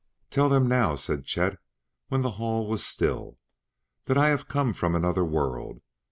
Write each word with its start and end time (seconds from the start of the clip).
"Tell 0.31 0.49
them 0.49 0.67
now," 0.67 0.95
said 0.95 1.25
Chet 1.25 1.59
when 2.07 2.23
the 2.23 2.31
hall 2.41 2.67
was 2.67 2.83
still, 2.83 3.37
"that 4.05 4.17
I 4.17 4.29
have 4.29 4.47
come 4.47 4.73
from 4.73 4.95
another 4.95 5.23
world. 5.23 5.79